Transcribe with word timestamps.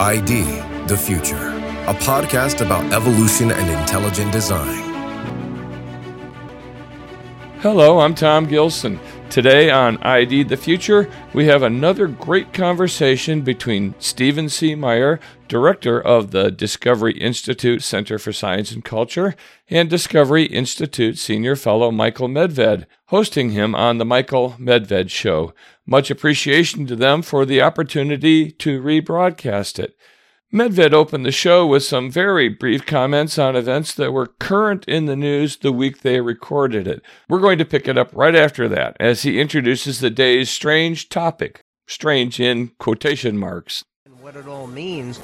ID 0.00 0.44
The 0.86 0.96
Future, 0.96 1.50
a 1.86 1.92
podcast 1.92 2.64
about 2.64 2.90
evolution 2.90 3.50
and 3.50 3.68
intelligent 3.68 4.32
design. 4.32 4.80
Hello, 7.58 8.00
I'm 8.00 8.14
Tom 8.14 8.46
Gilson. 8.46 8.98
Today 9.28 9.70
on 9.70 9.98
ID 9.98 10.44
the 10.44 10.56
Future, 10.56 11.10
we 11.34 11.44
have 11.44 11.62
another 11.62 12.08
great 12.08 12.54
conversation 12.54 13.42
between 13.42 13.94
Stephen 13.98 14.48
C. 14.48 14.74
Meyer, 14.74 15.20
director 15.48 16.00
of 16.00 16.30
the 16.30 16.50
Discovery 16.50 17.12
Institute 17.18 17.82
Center 17.82 18.18
for 18.18 18.32
Science 18.32 18.72
and 18.72 18.82
Culture, 18.82 19.36
and 19.68 19.90
Discovery 19.90 20.46
Institute 20.46 21.18
senior 21.18 21.56
fellow 21.56 21.90
Michael 21.90 22.28
Medved, 22.28 22.86
hosting 23.08 23.50
him 23.50 23.74
on 23.74 23.98
The 23.98 24.06
Michael 24.06 24.56
Medved 24.58 25.10
Show. 25.10 25.52
Much 25.90 26.08
appreciation 26.08 26.86
to 26.86 26.94
them 26.94 27.20
for 27.20 27.44
the 27.44 27.60
opportunity 27.60 28.52
to 28.52 28.80
rebroadcast 28.80 29.76
it. 29.80 29.96
Medved 30.54 30.92
opened 30.92 31.26
the 31.26 31.32
show 31.32 31.66
with 31.66 31.82
some 31.82 32.10
very 32.10 32.48
brief 32.48 32.86
comments 32.86 33.38
on 33.38 33.56
events 33.56 33.92
that 33.94 34.12
were 34.12 34.28
current 34.38 34.84
in 34.86 35.06
the 35.06 35.16
news 35.16 35.56
the 35.56 35.72
week 35.72 36.00
they 36.00 36.20
recorded 36.20 36.86
it. 36.86 37.02
We're 37.28 37.40
going 37.40 37.58
to 37.58 37.64
pick 37.64 37.88
it 37.88 37.98
up 37.98 38.10
right 38.12 38.36
after 38.36 38.68
that 38.68 38.96
as 39.00 39.22
he 39.22 39.40
introduces 39.40 39.98
the 39.98 40.10
day's 40.10 40.48
strange 40.48 41.08
topic. 41.08 41.62
Strange 41.88 42.38
in 42.38 42.68
quotation 42.78 43.36
marks. 43.36 43.84
What 44.20 44.36
it 44.36 44.46
all 44.46 44.68
means. 44.68 45.18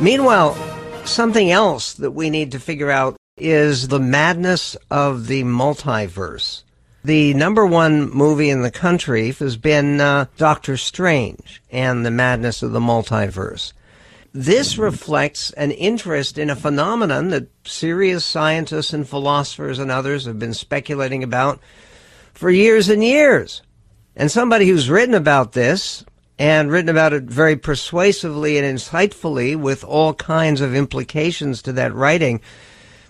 Meanwhile, 0.00 0.56
something 1.04 1.52
else 1.52 1.94
that 1.94 2.10
we 2.10 2.28
need 2.28 2.50
to 2.52 2.58
figure 2.58 2.90
out 2.90 3.16
is 3.36 3.86
the 3.86 4.00
madness 4.00 4.76
of 4.90 5.28
the 5.28 5.44
multiverse. 5.44 6.64
The 7.04 7.34
number 7.34 7.66
one 7.66 8.10
movie 8.10 8.48
in 8.48 8.62
the 8.62 8.70
country 8.70 9.32
has 9.32 9.56
been 9.56 10.00
uh, 10.00 10.26
Doctor 10.36 10.76
Strange 10.76 11.60
and 11.70 12.06
the 12.06 12.12
madness 12.12 12.62
of 12.62 12.70
the 12.70 12.78
multiverse. 12.80 13.72
This 14.32 14.78
reflects 14.78 15.50
an 15.52 15.72
interest 15.72 16.38
in 16.38 16.48
a 16.48 16.56
phenomenon 16.56 17.28
that 17.30 17.48
serious 17.66 18.24
scientists 18.24 18.92
and 18.92 19.06
philosophers 19.06 19.80
and 19.80 19.90
others 19.90 20.26
have 20.26 20.38
been 20.38 20.54
speculating 20.54 21.24
about 21.24 21.58
for 22.34 22.50
years 22.50 22.88
and 22.88 23.02
years. 23.02 23.62
And 24.14 24.30
somebody 24.30 24.68
who's 24.68 24.88
written 24.88 25.14
about 25.14 25.52
this 25.52 26.04
and 26.38 26.70
written 26.70 26.88
about 26.88 27.12
it 27.12 27.24
very 27.24 27.56
persuasively 27.56 28.58
and 28.58 28.78
insightfully 28.78 29.56
with 29.56 29.82
all 29.82 30.14
kinds 30.14 30.60
of 30.60 30.74
implications 30.74 31.62
to 31.62 31.72
that 31.72 31.94
writing. 31.94 32.40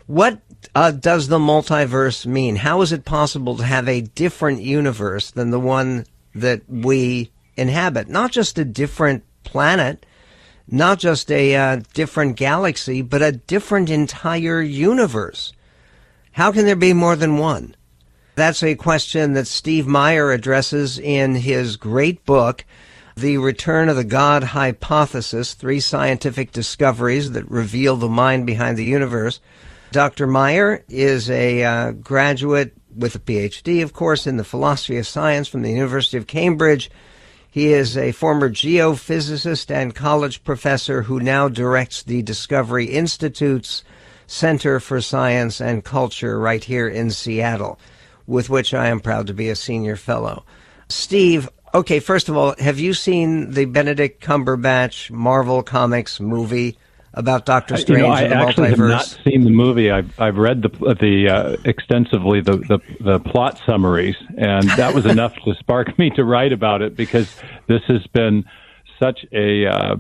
What 0.07 0.41
uh, 0.75 0.91
does 0.91 1.29
the 1.29 1.39
multiverse 1.39 2.27
mean? 2.27 2.57
How 2.57 2.81
is 2.83 2.93
it 2.93 3.05
possible 3.05 3.57
to 3.57 3.65
have 3.65 3.89
a 3.89 4.01
different 4.01 4.63
universe 4.63 5.31
than 5.31 5.51
the 5.51 5.61
one 5.61 6.07
that 6.35 6.63
we 6.69 7.31
inhabit? 7.57 8.09
Not 8.09 8.33
just 8.33 8.59
a 8.59 8.65
different 8.65 9.25
planet, 9.45 10.07
not 10.69 10.99
just 10.99 11.31
a 11.31 11.57
uh, 11.57 11.81
different 11.95 12.37
galaxy, 12.37 13.03
but 13.03 13.23
a 13.23 13.33
different 13.33 13.91
entire 13.91 14.61
universe. 14.61 15.53
How 16.33 16.53
can 16.53 16.65
there 16.65 16.77
be 16.77 16.93
more 16.93 17.17
than 17.17 17.39
one? 17.39 17.75
That's 18.35 18.63
a 18.63 18.75
question 18.75 19.35
that 19.35 19.47
Steve 19.47 19.87
Meyer 19.87 20.33
addresses 20.33 20.99
in 20.99 21.35
his 21.35 21.77
great 21.77 22.25
book, 22.25 22.65
The 23.15 23.37
Return 23.37 23.91
of 23.91 23.97
the 23.97 24.05
God 24.05 24.43
Hypothesis 24.43 25.53
Three 25.53 25.81
Scientific 25.81 26.51
Discoveries 26.51 27.33
That 27.33 27.51
Reveal 27.51 27.97
the 27.97 28.09
Mind 28.09 28.47
Behind 28.47 28.79
the 28.79 28.85
Universe. 28.85 29.41
Dr. 29.93 30.27
Meyer 30.27 30.85
is 30.89 31.31
a 31.31 31.63
uh, 31.63 31.93
graduate 31.93 32.75
with 32.95 33.15
a 33.15 33.21
PhD, 33.21 33.83
of 33.83 33.93
course, 33.93 34.27
in 34.27 34.37
the 34.37 34.45
philosophy 34.45 34.99
of 34.99 35.07
science 35.07 35.49
from 35.49 35.63
the 35.63 35.71
University 35.71 36.17
of 36.17 36.27
Cambridge 36.27 36.91
he 37.53 37.75
is 37.75 37.99
a 37.99 38.13
former 38.13 38.49
geophysicist 38.49 39.71
and 39.71 39.95
college 39.95 40.43
professor 40.43 41.03
who 41.03 41.21
now 41.21 41.51
directs 41.51 42.03
the 42.03 42.23
Discovery 42.23 42.87
Institute's 42.87 43.85
Center 44.27 44.81
for 44.81 45.03
Science 45.03 45.61
and 45.61 45.85
Culture 45.85 46.39
right 46.39 46.65
here 46.65 46.89
in 46.89 47.11
Seattle, 47.11 47.79
with 48.27 48.49
which 48.49 48.73
I 48.73 48.87
am 48.87 49.01
proud 49.01 49.27
to 49.27 49.35
be 49.35 49.51
a 49.51 49.55
senior 49.55 49.97
fellow. 49.97 50.47
Steve, 50.89 51.47
okay, 51.75 52.01
first 52.01 52.31
of 52.31 52.39
all, 52.39 52.55
have 52.59 52.79
you 52.79 52.95
seen 52.95 53.51
the 53.51 53.67
Benedict 53.67 54.25
Cumberbatch 54.25 55.11
Marvel 55.11 55.63
Comics 55.63 56.21
movie? 56.21 56.79
About 57.15 57.45
Doctor 57.45 57.77
Strange 57.77 58.01
you 58.01 58.07
know, 58.07 58.13
I 58.13 58.23
actually 58.25 58.71
have 58.71 58.79
not 58.79 59.19
seen 59.25 59.45
the 59.45 59.51
movie. 59.51 59.91
I've 59.91 60.19
I've 60.19 60.37
read 60.37 60.63
the 60.63 60.69
the 61.01 61.29
uh, 61.29 61.57
extensively 61.65 62.41
the, 62.41 62.57
the 62.57 62.79
the 63.01 63.21
plot 63.21 63.61
summaries, 63.67 64.17
and 64.37 64.69
that 64.71 64.95
was 64.95 65.07
enough 65.17 65.35
to 65.45 65.55
spark 65.55 65.99
me 65.99 66.11
to 66.11 66.25
write 66.25 66.53
about 66.53 66.83
it 66.83 66.97
because 66.97 67.35
this 67.67 67.83
has 67.89 68.07
been 68.09 68.45
such 68.99 69.27
a 69.33 69.67
uh, 69.67 69.97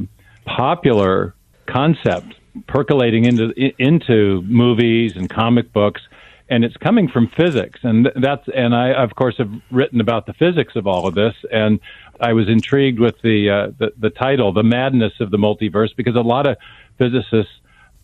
popular 0.46 1.34
concept 1.66 2.34
percolating 2.66 3.24
into 3.24 3.52
into 3.78 4.42
movies 4.42 5.16
and 5.16 5.30
comic 5.30 5.72
books 5.72 6.02
and 6.50 6.64
it's 6.64 6.76
coming 6.76 7.08
from 7.08 7.28
physics 7.28 7.80
and 7.82 8.10
that's 8.20 8.46
and 8.54 8.74
I 8.74 8.92
of 8.92 9.14
course 9.14 9.36
have 9.38 9.50
written 9.70 10.00
about 10.00 10.26
the 10.26 10.34
physics 10.34 10.76
of 10.76 10.86
all 10.86 11.06
of 11.06 11.14
this 11.14 11.34
and 11.50 11.80
I 12.20 12.34
was 12.34 12.48
intrigued 12.48 13.00
with 13.00 13.20
the 13.22 13.48
uh, 13.48 13.72
the, 13.78 13.92
the 13.98 14.10
title 14.10 14.52
the 14.52 14.62
madness 14.62 15.14
of 15.20 15.30
the 15.30 15.38
multiverse 15.38 15.96
because 15.96 16.14
a 16.14 16.20
lot 16.20 16.46
of 16.46 16.56
physicists 17.02 17.52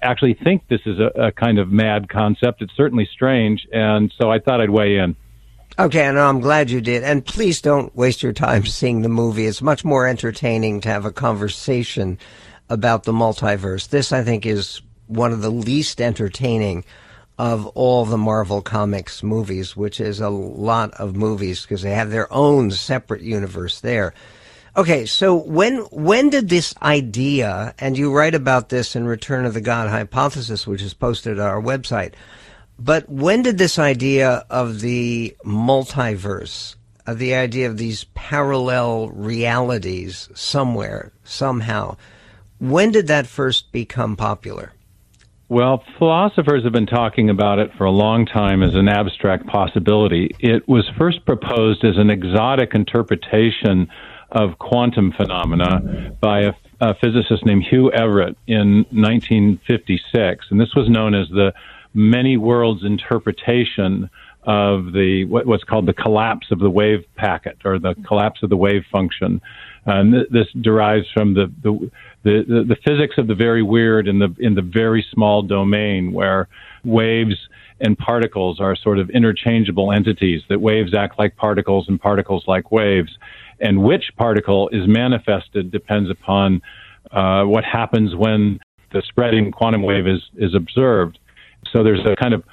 actually 0.03 0.35
think 0.35 0.67
this 0.69 0.81
is 0.87 0.99
a, 0.99 1.27
a 1.27 1.33
kind 1.33 1.59
of 1.59 1.71
mad 1.71 2.09
concept. 2.09 2.63
It's 2.63 2.75
certainly 2.77 3.09
strange, 3.13 3.67
and 3.73 4.13
so 4.21 4.31
I 4.31 4.39
thought 4.39 4.61
I'd 4.61 4.71
weigh 4.71 4.99
in. 4.99 5.17
Okay, 5.79 6.05
and 6.07 6.19
I'm 6.19 6.41
glad 6.41 6.71
you 6.71 6.81
did. 6.81 7.05
And 7.05 7.25
please 7.25 7.61
don't 7.61 7.95
waste 7.95 8.23
your 8.23 8.33
time 8.33 8.67
seeing 8.67 9.03
the 9.03 9.09
movie. 9.09 9.47
It's 9.47 9.63
much 9.63 9.85
more 9.85 10.07
entertaining 10.07 10.81
to 10.81 10.89
have 10.89 11.05
a 11.05 11.13
conversation 11.13 12.19
about 12.69 13.05
the 13.05 13.13
multiverse. 13.13 13.89
This, 13.89 14.13
I 14.13 14.23
think, 14.23 14.45
is 14.45 14.83
one 15.07 15.33
of 15.33 15.41
the 15.41 15.51
least 15.51 16.01
entertaining 16.01 16.85
of 17.39 17.67
all 17.69 18.05
the 18.05 18.19
Marvel 18.19 18.61
Comics 18.61 19.23
movies, 19.23 19.77
which 19.77 20.01
is 20.01 20.21
a 20.21 20.29
lot 20.29 20.93
of 20.95 21.15
movies 21.15 21.63
because 21.63 21.83
they 21.83 21.93
have 21.93 22.11
their 22.11 22.33
own 22.33 22.73
separate 22.73 23.23
universe 23.23 23.81
there. 23.81 24.13
Okay, 24.77 25.07
so 25.07 25.35
when 25.35 25.79
when 25.91 26.31
did 26.31 26.49
this 26.49 26.75
idea, 26.83 27.75
and 27.79 27.97
you 27.97 28.15
write 28.15 28.35
about 28.35 28.69
this 28.69 28.95
in 28.95 29.07
Return 29.07 29.45
of 29.45 29.55
the 29.55 29.61
God 29.61 29.89
Hypothesis, 29.89 30.67
which 30.67 30.83
is 30.83 30.95
posted 30.95 31.39
on 31.39 31.47
our 31.47 31.61
website, 31.61 32.13
but 32.79 33.09
when 33.09 33.43
did 33.43 33.59
this 33.59 33.79
idea 33.79 34.45
of 34.51 34.81
the 34.81 35.35
multiverse, 35.45 36.77
of 37.07 37.19
the 37.19 37.35
idea 37.35 37.69
of 37.69 37.79
these 37.79 38.05
parallel 38.15 39.09
realities 39.09 40.29
somewhere, 40.35 41.13
somehow, 41.25 41.97
when 42.61 42.93
did 42.93 43.07
that 43.09 43.27
first 43.27 43.73
become 43.73 44.17
popular? 44.17 44.73
Well, 45.51 45.83
philosophers 45.99 46.63
have 46.65 46.75
been 46.75 46.87
talking 46.87 47.31
about 47.31 47.59
it 47.59 47.71
for 47.79 47.85
a 47.85 47.91
long 47.91 48.27
time 48.27 48.63
as 48.63 48.75
an 48.75 48.87
abstract 48.87 49.47
possibility. 49.47 50.31
It 50.39 50.69
was 50.69 50.87
first 50.99 51.25
proposed 51.25 51.85
as 51.85 51.97
an 51.97 52.11
exotic 52.11 52.75
interpretation 52.75 53.89
of 54.33 54.59
quantum 54.59 55.13
phenomena 55.13 56.17
by 56.21 56.41
a, 56.41 56.53
a 56.81 56.95
physicist 56.95 57.45
named 57.45 57.65
Hugh 57.69 57.91
Everett 57.93 58.37
in 58.47 58.85
1956, 58.91 60.47
and 60.51 60.61
this 60.61 60.75
was 60.75 60.89
known 60.89 61.15
as 61.15 61.29
the 61.29 61.53
many 61.95 62.37
worlds 62.37 62.85
interpretation 62.85 64.11
of 64.45 64.93
the 64.93 65.25
what, 65.27 65.47
what's 65.47 65.65
called 65.65 65.87
the 65.87 65.93
collapse 65.93 66.47
of 66.51 66.59
the 66.59 66.71
wave 66.71 67.05
packet 67.17 67.59
or 67.65 67.79
the 67.79 67.95
collapse 68.07 68.43
of 68.43 68.51
the 68.51 68.57
wave 68.57 68.83
function. 68.91 69.41
And 69.85 70.13
th- 70.13 70.29
this 70.31 70.47
derives 70.61 71.07
from 71.13 71.35
the, 71.35 71.53
the 71.63 71.91
the, 72.23 72.65
the 72.69 72.77
physics 72.87 73.17
of 73.19 73.27
the 73.27 73.35
very 73.35 73.63
weird 73.63 74.09
in 74.09 74.19
the 74.19 74.35
in 74.39 74.55
the 74.55 74.63
very 74.63 75.05
small 75.13 75.43
domain 75.43 76.13
where 76.13 76.49
waves 76.85 77.37
and 77.81 77.97
particles 77.97 78.61
are 78.61 78.75
sort 78.75 78.99
of 78.99 79.11
interchangeable 79.11 79.93
entities 79.93 80.43
that 80.49 80.61
waves 80.61 80.95
act 80.95 81.19
like 81.19 81.37
particles 81.37 81.89
and 81.89 82.01
particles 82.01 82.45
like 82.47 82.73
waves 82.73 83.17
and 83.61 83.83
which 83.83 84.13
particle 84.17 84.69
is 84.69 84.87
manifested 84.87 85.71
depends 85.71 86.11
upon 86.11 86.63
uh, 87.11 87.45
what 87.45 87.65
happens 87.65 88.15
when 88.15 88.61
the 88.93 89.03
spreading 89.03 89.51
quantum 89.51 89.83
wave 89.83 90.07
is, 90.07 90.23
is 90.37 90.55
observed. 90.55 91.19
So 91.73 91.83
there's 91.83 92.05
a 92.07 92.17
kind 92.17 92.35
of 92.35 92.45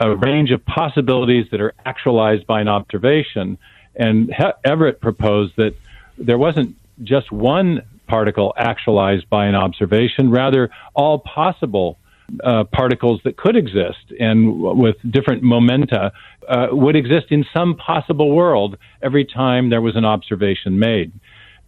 a 0.00 0.16
range 0.16 0.50
of 0.50 0.64
possibilities 0.64 1.46
that 1.50 1.60
are 1.60 1.74
actualized 1.84 2.46
by 2.46 2.60
an 2.60 2.68
observation. 2.68 3.58
And 3.94 4.32
he- 4.32 4.44
Everett 4.64 5.00
proposed 5.00 5.54
that 5.56 5.74
there 6.18 6.38
wasn't 6.38 6.76
just 7.02 7.30
one 7.30 7.82
particle 8.06 8.54
actualized 8.56 9.28
by 9.28 9.46
an 9.46 9.54
observation, 9.54 10.30
rather, 10.30 10.70
all 10.94 11.18
possible 11.18 11.98
uh, 12.44 12.64
particles 12.64 13.20
that 13.24 13.36
could 13.36 13.56
exist 13.56 14.12
and 14.18 14.60
with 14.60 14.96
different 15.10 15.42
momenta 15.42 16.12
uh, 16.48 16.68
would 16.70 16.96
exist 16.96 17.26
in 17.30 17.44
some 17.52 17.76
possible 17.76 18.34
world 18.34 18.76
every 19.02 19.24
time 19.24 19.70
there 19.70 19.80
was 19.80 19.96
an 19.96 20.04
observation 20.04 20.78
made. 20.78 21.12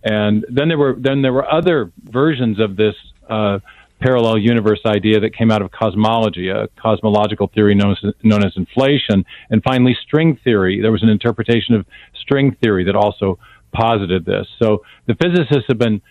And 0.03 0.45
then 0.49 0.69
there 0.69 0.79
were 0.79 0.97
then 0.99 1.23
there 1.23 1.33
were 1.33 1.51
other 1.51 1.91
versions 2.05 2.61
of 2.61 2.77
this 2.77 2.95
uh, 3.29 3.59
parallel 4.01 4.37
universe 4.37 4.81
idea 4.85 5.21
that 5.21 5.35
came 5.35 5.51
out 5.51 5.63
of 5.63 5.71
cosmology, 5.71 6.49
a 6.51 6.69
cosmological 6.81 7.51
theory 7.55 7.75
known 7.75 7.93
as, 7.93 8.13
known 8.23 8.45
as 8.45 8.53
inflation, 8.57 9.25
and 9.49 9.63
finally 9.63 9.97
string 10.07 10.39
theory. 10.45 10.81
There 10.83 10.93
was 10.93 11.03
an 11.03 11.09
interpretation 11.09 11.75
of 11.75 11.87
string 12.21 12.57
theory 12.63 12.85
that 12.85 12.97
also 12.97 13.39
posited 13.73 14.25
this. 14.25 14.47
So 14.63 14.83
the 15.07 15.15
physicists 15.15 15.65
have 15.69 15.79
been 15.79 16.03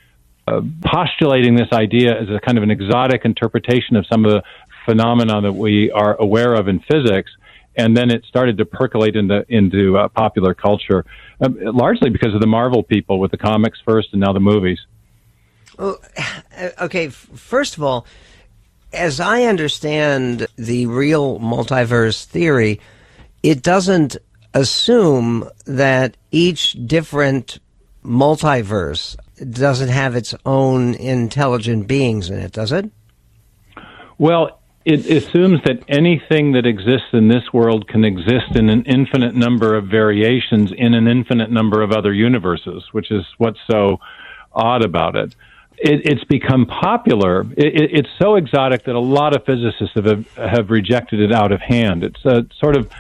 uh, 0.48 0.62
postulating 0.86 1.56
this 1.56 1.70
idea 1.72 2.20
as 2.20 2.30
a 2.30 2.40
kind 2.40 2.58
of 2.58 2.64
an 2.64 2.72
exotic 2.72 3.26
interpretation 3.26 3.96
of 3.96 4.06
some 4.12 4.26
of 4.26 4.32
the 4.32 4.44
phenomena 4.86 5.42
that 5.42 5.54
we 5.54 5.92
are 5.92 6.16
aware 6.20 6.54
of 6.54 6.68
in 6.68 6.80
physics. 6.80 7.32
And 7.76 7.98
then 7.98 8.12
it 8.12 8.24
started 8.26 8.58
to 8.60 8.66
percolate 8.66 9.16
into 9.16 9.44
into 9.50 9.98
uh, 9.98 10.08
popular 10.10 10.54
culture, 10.54 11.06
um, 11.42 11.58
largely 11.60 12.12
because 12.12 12.36
of 12.36 12.40
the 12.40 12.48
Marvel 12.48 12.84
people 12.84 13.20
with 13.20 13.32
the 13.32 13.38
comics 13.38 13.80
first, 13.84 14.10
and 14.12 14.22
now 14.22 14.32
the 14.32 14.40
movies. 14.40 14.78
Well, 15.80 16.00
okay. 16.82 17.10
First 17.10 17.78
of 17.78 17.84
all, 17.84 18.06
as 18.92 19.20
I 19.20 19.46
understand 19.46 20.46
the 20.56 20.86
real 20.86 21.40
multiverse 21.40 22.26
theory, 22.26 22.80
it 23.42 23.64
doesn't 23.64 24.18
assume 24.54 25.50
that 25.66 26.16
each 26.32 26.74
different 26.86 27.60
multiverse 28.06 29.16
doesn't 29.36 29.90
have 29.90 30.16
its 30.16 30.36
own 30.46 30.94
intelligent 30.96 31.88
beings 31.88 32.30
in 32.30 32.40
it, 32.40 32.52
does 32.52 32.72
it? 32.72 32.92
Well, 34.18 34.60
it 34.86 35.06
assumes 35.06 35.62
that 35.66 35.84
anything 35.88 36.54
that 36.54 36.66
exists 36.66 37.08
in 37.14 37.30
this 37.30 37.54
world 37.54 37.88
can 37.88 38.04
exist 38.04 38.56
in 38.56 38.70
an 38.70 38.84
infinite 38.84 39.34
number 39.34 39.76
of 39.76 39.88
variations 39.88 40.72
in 40.78 40.94
an 40.94 41.08
infinite 41.08 41.50
number 41.50 41.82
of 41.82 41.92
other 41.92 42.14
universes, 42.14 42.84
which 42.92 43.10
is 43.10 43.26
what's 43.38 43.60
so 43.70 44.00
odd 44.52 44.84
about 44.84 45.16
it. 45.16 45.36
it 45.78 46.06
it's 46.06 46.24
become 46.26 46.66
popular. 46.66 47.42
It, 47.56 47.92
it's 47.92 48.10
so 48.20 48.36
exotic 48.36 48.84
that 48.84 48.96
a 48.96 49.00
lot 49.00 49.36
of 49.36 49.46
physicists 49.46 49.96
have 49.96 50.28
have 50.36 50.70
rejected 50.70 51.22
it 51.22 51.32
out 51.32 51.54
of 51.54 51.62
hand. 51.62 52.04
It's 52.04 52.26
a 52.26 52.46
sort 52.60 52.76
of 52.76 52.92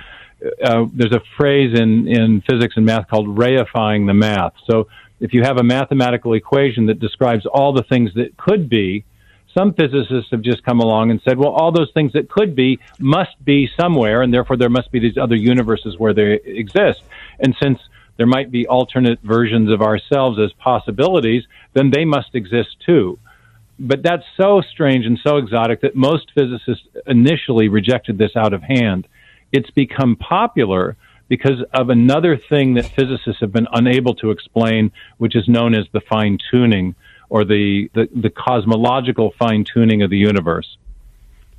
uh, 0.63 0.85
there's 0.93 1.13
a 1.13 1.21
phrase 1.37 1.77
in 1.77 2.07
in 2.07 2.41
physics 2.41 2.75
and 2.77 2.85
math 2.85 3.09
called 3.09 3.27
reifying 3.27 4.07
the 4.07 4.13
math. 4.13 4.53
So 4.65 4.87
if 5.23 5.33
you 5.33 5.41
have 5.41 5.57
a 5.57 5.63
mathematical 5.63 6.33
equation 6.33 6.87
that 6.87 6.99
describes 6.99 7.45
all 7.45 7.71
the 7.71 7.83
things 7.83 8.13
that 8.15 8.35
could 8.35 8.67
be, 8.67 9.05
some 9.57 9.73
physicists 9.73 10.31
have 10.31 10.41
just 10.41 10.65
come 10.65 10.81
along 10.81 11.11
and 11.11 11.21
said, 11.23 11.37
well, 11.37 11.51
all 11.51 11.71
those 11.71 11.91
things 11.93 12.11
that 12.11 12.29
could 12.29 12.57
be 12.57 12.77
must 12.99 13.43
be 13.45 13.69
somewhere, 13.79 14.21
and 14.21 14.33
therefore 14.33 14.57
there 14.57 14.69
must 14.69 14.91
be 14.91 14.99
these 14.99 15.17
other 15.17 15.37
universes 15.37 15.97
where 15.97 16.13
they 16.13 16.41
exist. 16.43 17.03
And 17.39 17.55
since 17.61 17.79
there 18.17 18.27
might 18.27 18.51
be 18.51 18.67
alternate 18.67 19.21
versions 19.23 19.71
of 19.71 19.81
ourselves 19.81 20.39
as 20.39 20.51
possibilities, 20.53 21.43
then 21.71 21.89
they 21.89 22.03
must 22.03 22.35
exist 22.35 22.75
too. 22.85 23.17
But 23.79 24.03
that's 24.03 24.25
so 24.35 24.61
strange 24.73 25.05
and 25.05 25.17
so 25.25 25.37
exotic 25.37 25.79
that 25.81 25.95
most 25.95 26.31
physicists 26.37 26.85
initially 27.07 27.69
rejected 27.69 28.17
this 28.17 28.35
out 28.35 28.53
of 28.53 28.61
hand. 28.61 29.07
It's 29.53 29.71
become 29.71 30.17
popular 30.17 30.97
because 31.33 31.63
of 31.73 31.89
another 31.89 32.37
thing 32.37 32.75
that 32.75 32.85
physicists 32.85 33.39
have 33.41 33.51
been 33.51 33.65
unable 33.71 34.13
to 34.13 34.29
explain, 34.29 34.91
which 35.17 35.35
is 35.35 35.47
known 35.47 35.73
as 35.73 35.87
the 35.91 35.99
fine 36.01 36.37
tuning 36.51 36.93
or 37.27 37.43
the, 37.43 37.89
the, 37.95 38.07
the 38.15 38.29
cosmological 38.29 39.33
fine 39.39 39.65
tuning 39.73 40.03
of 40.03 40.11
the 40.11 40.17
universe. 40.17 40.77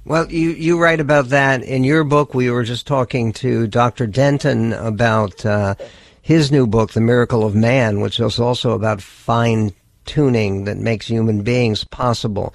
Well, 0.05 0.31
you, 0.31 0.51
you 0.51 0.81
write 0.81 1.01
about 1.01 1.31
that 1.31 1.65
in 1.65 1.83
your 1.83 2.05
book. 2.05 2.35
We 2.35 2.53
were 2.53 2.63
just 2.63 2.87
talking 2.87 3.33
to 3.33 3.67
Dr. 3.67 4.07
Denton 4.07 4.75
about 4.75 5.45
uh, 5.45 5.75
his 6.23 6.53
new 6.53 6.69
book, 6.69 6.93
The 6.93 7.01
Miracle 7.01 7.45
of 7.45 7.57
Man, 7.57 8.01
which 8.01 8.21
is 8.21 8.39
also 8.39 8.75
about 8.77 9.03
fine 9.03 9.73
tuning 10.05 10.67
that 10.67 10.77
makes 10.77 11.09
human 11.09 11.43
beings 11.43 11.83
possible. 11.83 12.55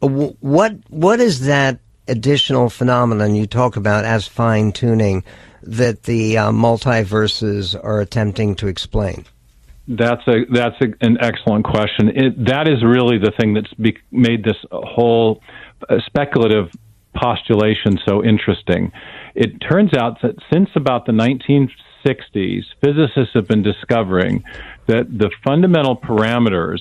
Uh, 0.00 0.06
what 0.38 0.76
what 0.90 1.18
is 1.18 1.40
that 1.46 1.80
additional 2.06 2.70
phenomenon 2.70 3.34
you 3.34 3.48
talk 3.48 3.74
about 3.74 4.04
as 4.04 4.28
fine 4.28 4.70
tuning 4.70 5.24
that 5.62 6.04
the 6.04 6.38
uh, 6.38 6.50
multiverses 6.50 7.78
are 7.82 8.00
attempting 8.00 8.54
to 8.56 8.66
explain? 8.66 9.24
That's 9.88 10.26
a 10.28 10.44
that's 10.52 10.76
a, 10.80 10.86
an 11.04 11.18
excellent 11.20 11.64
question. 11.64 12.08
It, 12.08 12.46
that 12.46 12.68
is 12.68 12.84
really 12.84 13.18
the 13.18 13.32
thing 13.38 13.54
that's 13.54 13.72
be, 13.74 13.96
made 14.10 14.44
this 14.44 14.56
whole 14.70 15.42
uh, 15.88 15.96
speculative 16.06 16.70
postulation 17.14 17.98
so 18.06 18.24
interesting. 18.24 18.92
It 19.34 19.58
turns 19.68 19.94
out 19.94 20.22
that 20.22 20.36
since 20.52 20.68
about 20.76 21.06
the 21.06 21.12
1960s, 21.12 22.62
physicists 22.80 23.34
have 23.34 23.48
been 23.48 23.62
discovering 23.62 24.44
that 24.86 25.06
the 25.08 25.30
fundamental 25.44 25.96
parameters 25.96 26.80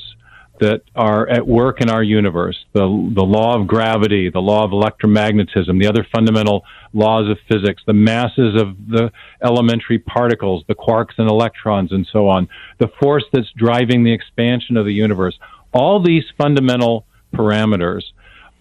that 0.62 0.84
are 0.96 1.28
at 1.28 1.46
work 1.46 1.82
in 1.82 1.90
our 1.90 2.04
universe 2.04 2.56
the, 2.74 2.82
the 3.16 3.24
law 3.24 3.60
of 3.60 3.68
gravity, 3.68 4.30
the 4.30 4.40
law 4.40 4.64
of 4.64 4.72
electromagnetism, 4.72 5.82
the 5.82 5.88
other 5.88 6.06
fundamental 6.14 6.64
laws 6.94 7.30
of 7.30 7.38
physics, 7.50 7.82
the 7.88 7.94
masses 7.94 8.62
of 8.62 8.78
the 8.88 9.12
elementary 9.44 9.98
particles, 9.98 10.64
the 10.68 10.76
quarks 10.76 11.18
and 11.18 11.30
electrons, 11.30 11.92
and 11.92 12.08
so 12.12 12.28
on, 12.30 12.48
the 12.80 12.88
force 13.02 13.24
that's 13.34 13.52
driving 13.58 14.04
the 14.04 14.14
expansion 14.14 14.78
of 14.78 14.86
the 14.86 14.94
universe. 14.94 15.38
All 15.74 16.02
these 16.02 16.26
fundamental 16.38 17.06
parameters 17.34 18.04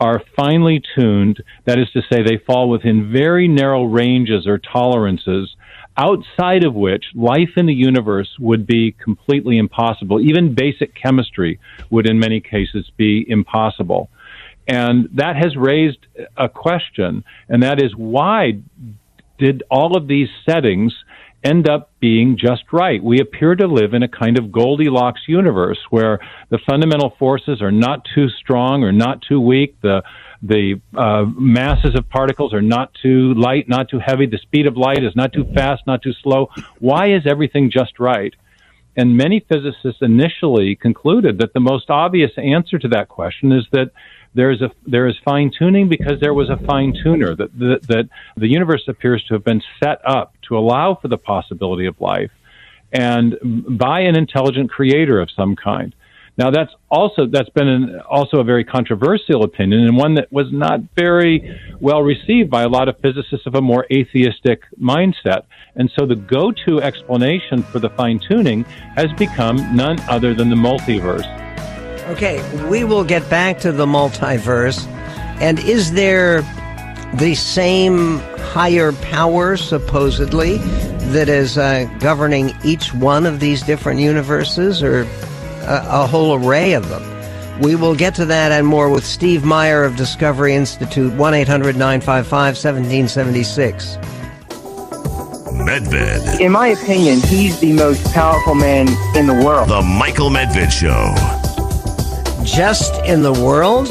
are 0.01 0.23
finely 0.35 0.83
tuned. 0.97 1.43
That 1.67 1.79
is 1.79 1.91
to 1.93 2.01
say, 2.11 2.23
they 2.23 2.43
fall 2.47 2.71
within 2.71 3.13
very 3.13 3.47
narrow 3.47 3.85
ranges 3.85 4.47
or 4.47 4.59
tolerances 4.59 5.55
outside 6.01 6.65
of 6.65 6.75
which 6.75 7.05
life 7.15 7.51
in 7.57 7.67
the 7.67 7.75
universe 7.75 8.31
would 8.39 8.67
be 8.67 8.93
completely 8.93 9.59
impossible. 9.59 10.19
Even 10.21 10.55
basic 10.55 10.95
chemistry 10.95 11.61
would, 11.91 12.09
in 12.09 12.19
many 12.19 12.41
cases, 12.41 12.91
be 12.97 13.25
impossible. 13.29 14.09
And 14.67 15.11
that 15.15 15.37
has 15.37 15.57
raised 15.57 16.07
a 16.37 16.49
question, 16.49 17.23
and 17.49 17.63
that 17.63 17.83
is 17.83 17.93
why 17.95 18.61
did 19.39 19.63
all 19.71 19.97
of 19.97 20.07
these 20.07 20.29
settings 20.49 20.95
end 21.43 21.69
up 21.69 21.91
being 22.01 22.39
just 22.39 22.65
right? 22.73 23.03
We 23.03 23.21
appear 23.21 23.55
to 23.57 23.67
live 23.67 23.95
in 23.95 24.03
a 24.03 24.09
kind 24.09 24.39
of 24.39 24.53
Goldilocks 24.53 25.23
universe 25.27 25.79
where 25.91 26.19
the 26.51 26.59
fundamental 26.69 27.15
forces 27.19 27.61
are 27.63 27.73
not 27.73 28.07
too 28.15 28.29
strong 28.29 28.85
or 28.85 28.93
not 28.93 29.23
too 29.23 29.41
weak. 29.41 29.81
The 29.83 30.03
the 30.43 30.81
uh, 30.97 31.25
masses 31.39 31.95
of 31.95 32.09
particles 32.09 32.55
are 32.55 32.63
not 32.63 32.93
too 33.03 33.35
light, 33.35 33.69
not 33.69 33.89
too 33.89 33.99
heavy. 33.99 34.27
The 34.27 34.39
speed 34.39 34.67
of 34.67 34.77
light 34.77 35.05
is 35.05 35.15
not 35.15 35.33
too 35.33 35.45
fast, 35.55 35.87
not 35.87 36.03
too 36.03 36.15
slow. 36.23 36.49
Why 36.79 37.13
is 37.13 37.27
everything 37.27 37.71
just 37.71 38.01
right? 38.01 38.35
And 38.97 39.17
many 39.17 39.41
physicists 39.41 40.03
initially 40.03 40.77
concluded 40.77 41.39
that 41.39 41.53
the 41.53 41.61
most 41.61 41.91
obvious 41.91 42.33
answer 42.37 42.79
to 42.79 42.89
that 42.89 43.09
question 43.09 43.53
is 43.53 43.67
that 43.73 43.91
there 44.35 44.51
is 44.51 44.63
a 44.63 44.71
there 44.87 45.07
is 45.09 45.17
fine 45.25 45.51
tuning 45.57 45.89
because 45.89 46.21
there 46.21 46.35
was 46.35 46.51
a 46.51 46.57
fine 46.65 46.95
tuner 47.03 47.35
that, 47.35 47.57
that 47.59 47.81
that 47.89 48.09
the 48.37 48.49
universe 48.49 48.85
appears 48.89 49.25
to 49.25 49.35
have 49.35 49.45
been 49.45 49.63
set 49.83 50.01
up 50.07 50.35
to 50.49 50.57
allow 50.57 50.95
for 50.95 51.09
the 51.09 51.19
possibility 51.19 51.87
of 51.87 52.01
life 52.01 52.31
and 52.93 53.37
by 53.79 54.01
an 54.01 54.17
intelligent 54.17 54.71
creator 54.71 55.21
of 55.21 55.31
some 55.31 55.57
kind. 55.57 55.95
Now 56.41 56.51
that's 56.51 56.73
also 56.91 57.27
that's 57.27 57.51
been 57.51 57.69
an, 57.69 58.01
also 58.09 58.39
a 58.39 58.45
very 58.45 58.65
controversial 58.65 59.45
opinion 59.45 59.83
and 59.83 59.95
one 59.95 60.15
that 60.15 60.33
was 60.33 60.47
not 60.51 60.81
very 60.97 61.55
well 61.81 62.03
received 62.03 62.49
by 62.49 62.63
a 62.63 62.69
lot 62.69 62.89
of 62.89 62.99
physicists 63.01 63.47
of 63.47 63.57
a 63.57 63.61
more 63.61 63.87
atheistic 63.93 64.63
mindset. 64.81 65.43
And 65.77 65.93
so 65.95 66.07
the 66.07 66.17
go-to 66.17 66.81
explanation 66.81 67.63
for 67.63 67.79
the 67.79 67.91
fine 67.91 68.19
tuning 68.19 68.65
has 68.97 69.13
become 69.19 69.77
none 69.77 70.01
other 70.09 70.33
than 70.33 70.49
the 70.49 70.57
multiverse. 70.57 71.29
Okay, 72.09 72.41
we 72.71 72.85
will 72.85 73.05
get 73.05 73.29
back 73.29 73.59
to 73.59 73.71
the 73.71 73.85
multiverse. 73.85 74.87
And 75.43 75.59
is 75.59 75.93
there 75.93 76.41
the 77.17 77.35
same 77.35 78.19
higher 78.55 78.93
power, 78.93 79.59
supposedly, 79.59 80.57
that 81.13 81.29
is 81.29 81.59
uh, 81.59 81.85
governing 81.99 82.55
each 82.65 82.95
one 82.95 83.27
of 83.27 83.41
these 83.41 83.63
different 83.63 84.01
universes, 84.01 84.83
or 84.83 85.05
a, 85.61 86.03
a 86.03 86.07
whole 86.07 86.35
array 86.35 86.73
of 86.73 86.89
them. 86.89 87.03
We 87.61 87.75
will 87.75 87.95
get 87.95 88.15
to 88.15 88.25
that 88.25 88.53
and 88.53 88.67
more 88.67 88.89
with 88.89 89.05
Steve 89.05 89.45
Meyer 89.45 89.85
of 89.85 89.97
Discovery 89.97 90.55
Institute, 90.55 91.13
1 91.13 91.35
800 91.35 91.77
955 91.77 92.31
1776. 92.57 93.97
Medved. 95.61 96.41
In 96.41 96.53
my 96.53 96.69
opinion, 96.69 97.21
he's 97.21 97.61
the 97.61 97.75
most 97.75 98.03
powerful 98.15 98.55
man 98.55 98.89
in 99.15 99.27
the 99.27 99.35
world. 99.35 99.69
The 99.69 99.83
Michael 99.83 100.31
Medved 100.31 100.71
Show. 100.71 101.15
Just 102.45 102.95
in 103.05 103.23
the 103.23 103.33
world, 103.33 103.89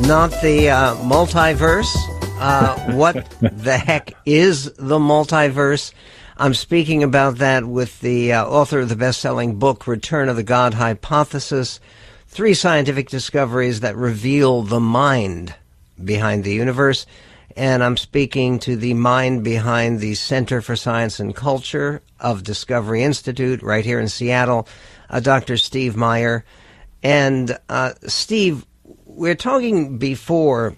not 0.00 0.30
the 0.40 0.70
uh, 0.70 0.94
multiverse. 0.96 1.94
Uh, 2.38 2.92
what 2.92 3.28
the 3.40 3.76
heck 3.76 4.14
is 4.24 4.72
the 4.72 4.98
multiverse? 4.98 5.92
I'm 6.40 6.54
speaking 6.54 7.02
about 7.02 7.36
that 7.36 7.66
with 7.66 8.00
the 8.00 8.32
uh, 8.32 8.46
author 8.46 8.80
of 8.80 8.88
the 8.88 8.96
best 8.96 9.20
selling 9.20 9.58
book, 9.58 9.86
Return 9.86 10.30
of 10.30 10.36
the 10.36 10.42
God 10.42 10.72
Hypothesis 10.72 11.80
Three 12.28 12.54
Scientific 12.54 13.10
Discoveries 13.10 13.80
That 13.80 13.94
Reveal 13.94 14.62
the 14.62 14.80
Mind 14.80 15.54
Behind 16.02 16.42
the 16.42 16.54
Universe. 16.54 17.04
And 17.58 17.84
I'm 17.84 17.98
speaking 17.98 18.58
to 18.60 18.74
the 18.74 18.94
mind 18.94 19.44
behind 19.44 20.00
the 20.00 20.14
Center 20.14 20.62
for 20.62 20.76
Science 20.76 21.20
and 21.20 21.36
Culture 21.36 22.00
of 22.18 22.42
Discovery 22.42 23.02
Institute 23.02 23.62
right 23.62 23.84
here 23.84 24.00
in 24.00 24.08
Seattle, 24.08 24.66
uh, 25.10 25.20
Dr. 25.20 25.58
Steve 25.58 25.94
Meyer. 25.94 26.46
And 27.02 27.58
uh, 27.68 27.92
Steve, 28.06 28.64
we're 29.04 29.34
talking 29.34 29.98
before 29.98 30.74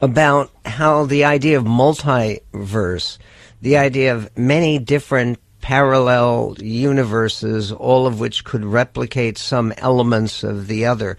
about 0.00 0.52
how 0.64 1.06
the 1.06 1.24
idea 1.24 1.58
of 1.58 1.64
multiverse 1.64 3.18
the 3.60 3.76
idea 3.76 4.14
of 4.14 4.36
many 4.36 4.78
different 4.78 5.38
parallel 5.60 6.54
universes, 6.60 7.72
all 7.72 8.06
of 8.06 8.20
which 8.20 8.44
could 8.44 8.64
replicate 8.64 9.36
some 9.38 9.72
elements 9.78 10.44
of 10.44 10.66
the 10.68 10.86
other. 10.86 11.16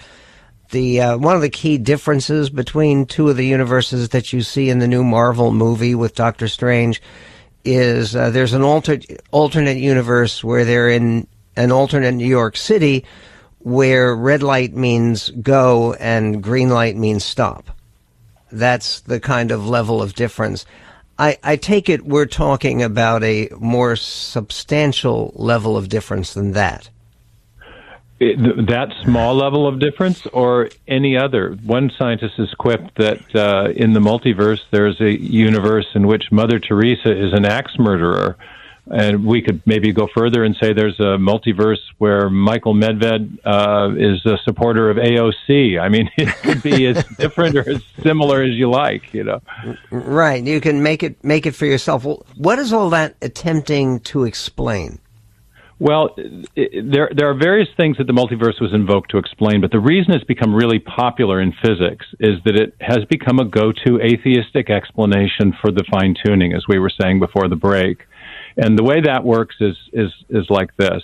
The 0.71 1.01
uh, 1.01 1.17
one 1.17 1.35
of 1.35 1.41
the 1.41 1.49
key 1.49 1.77
differences 1.77 2.49
between 2.49 3.05
two 3.05 3.29
of 3.29 3.37
the 3.37 3.45
universes 3.45 4.09
that 4.09 4.33
you 4.33 4.41
see 4.41 4.69
in 4.69 4.79
the 4.79 4.87
new 4.87 5.03
Marvel 5.03 5.51
movie 5.51 5.95
with 5.95 6.15
Doctor 6.15 6.47
Strange 6.47 7.01
is 7.63 8.15
uh, 8.15 8.29
there's 8.29 8.53
an 8.53 8.63
alter- 8.63 8.99
alternate 9.31 9.77
universe 9.77 10.43
where 10.43 10.65
they're 10.65 10.89
in 10.89 11.27
an 11.55 11.71
alternate 11.71 12.13
New 12.13 12.27
York 12.27 12.55
City 12.55 13.03
where 13.59 14.15
red 14.15 14.43
light 14.43 14.73
means 14.73 15.29
go 15.29 15.93
and 15.95 16.41
green 16.41 16.69
light 16.69 16.95
means 16.95 17.25
stop. 17.25 17.69
That's 18.51 19.01
the 19.01 19.19
kind 19.19 19.51
of 19.51 19.67
level 19.67 20.01
of 20.01 20.13
difference. 20.13 20.65
I, 21.19 21.37
I 21.43 21.55
take 21.55 21.89
it 21.89 22.05
we're 22.05 22.25
talking 22.25 22.83
about 22.83 23.23
a 23.23 23.49
more 23.59 23.95
substantial 23.95 25.33
level 25.35 25.75
of 25.75 25.89
difference 25.89 26.33
than 26.33 26.51
that. 26.53 26.89
It, 28.19 28.67
that 28.67 28.89
small 29.03 29.35
level 29.35 29.67
of 29.67 29.79
difference 29.79 30.25
or 30.33 30.69
any 30.87 31.15
other. 31.15 31.51
One 31.63 31.91
scientist 31.99 32.33
has 32.37 32.51
quipped 32.57 32.97
that 32.97 33.35
uh, 33.35 33.69
in 33.75 33.93
the 33.93 33.99
multiverse, 33.99 34.61
there's 34.71 34.99
a 34.99 35.11
universe 35.11 35.85
in 35.93 36.07
which 36.07 36.31
Mother 36.31 36.59
Teresa 36.59 37.11
is 37.11 37.33
an 37.33 37.45
axe 37.45 37.77
murderer 37.77 38.35
and 38.91 39.25
we 39.25 39.41
could 39.41 39.61
maybe 39.65 39.91
go 39.91 40.07
further 40.13 40.43
and 40.43 40.55
say 40.61 40.73
there's 40.73 40.99
a 40.99 41.17
multiverse 41.17 41.79
where 41.97 42.29
Michael 42.29 42.73
Medved 42.73 43.37
uh, 43.45 43.93
is 43.97 44.25
a 44.25 44.37
supporter 44.43 44.89
of 44.89 44.97
AOC. 44.97 45.79
I 45.79 45.89
mean, 45.89 46.09
it 46.17 46.29
could 46.37 46.63
be 46.63 46.85
as 46.87 47.03
different 47.17 47.55
or 47.55 47.69
as 47.69 47.83
similar 48.01 48.43
as 48.43 48.51
you 48.51 48.69
like, 48.69 49.13
you 49.13 49.23
know. 49.23 49.41
Right. 49.91 50.43
You 50.43 50.61
can 50.61 50.83
make 50.83 51.03
it 51.03 51.23
make 51.23 51.45
it 51.45 51.53
for 51.53 51.65
yourself. 51.65 52.05
Well, 52.05 52.25
what 52.35 52.59
is 52.59 52.73
all 52.73 52.89
that 52.91 53.15
attempting 53.21 53.99
to 54.01 54.23
explain? 54.23 54.99
Well, 55.79 56.15
it, 56.55 56.91
there 56.91 57.09
there 57.15 57.29
are 57.29 57.35
various 57.35 57.69
things 57.77 57.97
that 57.97 58.07
the 58.07 58.13
multiverse 58.13 58.59
was 58.59 58.73
invoked 58.73 59.11
to 59.11 59.19
explain, 59.19 59.61
but 59.61 59.71
the 59.71 59.79
reason 59.79 60.13
it's 60.13 60.23
become 60.23 60.55
really 60.55 60.79
popular 60.79 61.39
in 61.39 61.53
physics 61.63 62.05
is 62.19 62.39
that 62.45 62.55
it 62.55 62.73
has 62.81 63.05
become 63.09 63.37
a 63.39 63.45
go-to 63.45 63.99
atheistic 64.01 64.71
explanation 64.71 65.53
for 65.61 65.71
the 65.71 65.83
fine 65.91 66.15
tuning, 66.25 66.53
as 66.53 66.63
we 66.67 66.79
were 66.79 66.91
saying 67.01 67.19
before 67.19 67.47
the 67.47 67.55
break. 67.55 67.99
And 68.57 68.77
the 68.77 68.83
way 68.83 69.01
that 69.01 69.23
works 69.23 69.55
is 69.59 69.77
is 69.93 70.11
is 70.29 70.49
like 70.49 70.75
this. 70.77 71.03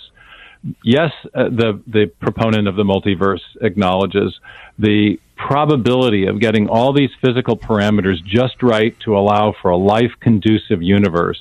Yes, 0.82 1.12
uh, 1.34 1.44
the 1.44 1.80
the 1.86 2.06
proponent 2.20 2.68
of 2.68 2.76
the 2.76 2.84
multiverse 2.84 3.42
acknowledges 3.60 4.38
the 4.78 5.18
probability 5.36 6.26
of 6.26 6.40
getting 6.40 6.68
all 6.68 6.92
these 6.92 7.10
physical 7.24 7.56
parameters 7.56 8.24
just 8.24 8.62
right 8.62 8.98
to 9.00 9.16
allow 9.16 9.54
for 9.60 9.70
a 9.70 9.76
life 9.76 10.12
conducive 10.20 10.82
universe 10.82 11.38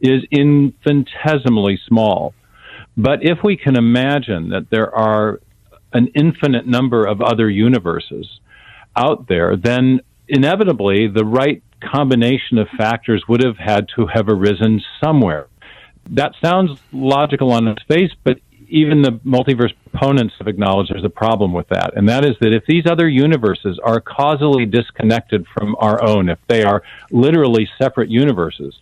is 0.00 0.22
infinitesimally 0.30 1.78
small. 1.86 2.34
But 2.96 3.22
if 3.22 3.38
we 3.42 3.56
can 3.56 3.76
imagine 3.76 4.50
that 4.50 4.70
there 4.70 4.94
are 4.94 5.40
an 5.92 6.08
infinite 6.14 6.66
number 6.66 7.04
of 7.04 7.20
other 7.20 7.48
universes 7.48 8.40
out 8.96 9.28
there, 9.28 9.56
then 9.56 10.00
inevitably 10.28 11.08
the 11.08 11.24
right 11.24 11.62
combination 11.80 12.58
of 12.58 12.68
factors 12.76 13.24
would 13.28 13.42
have 13.42 13.58
had 13.58 13.86
to 13.96 14.06
have 14.06 14.28
arisen 14.28 14.80
somewhere. 15.02 15.48
That 16.10 16.32
sounds 16.42 16.78
logical 16.92 17.52
on 17.52 17.68
its 17.68 17.82
face, 17.84 18.10
but 18.24 18.38
even 18.68 19.02
the 19.02 19.12
multiverse 19.24 19.74
proponents 19.90 20.34
have 20.38 20.48
acknowledged 20.48 20.92
there's 20.92 21.04
a 21.04 21.10
problem 21.10 21.52
with 21.52 21.68
that. 21.68 21.94
And 21.94 22.08
that 22.08 22.24
is 22.24 22.36
that 22.40 22.54
if 22.54 22.64
these 22.66 22.86
other 22.86 23.06
universes 23.06 23.78
are 23.84 24.00
causally 24.00 24.64
disconnected 24.64 25.46
from 25.54 25.76
our 25.78 26.02
own, 26.02 26.30
if 26.30 26.38
they 26.48 26.64
are 26.64 26.82
literally 27.10 27.68
separate 27.78 28.08
universes, 28.08 28.74